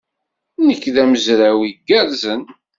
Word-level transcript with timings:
Nekk 0.67 0.83
d 0.93 0.95
amezraw 1.03 1.59
igerrzen. 1.69 2.41